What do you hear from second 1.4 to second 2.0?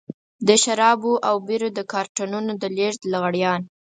بيرو د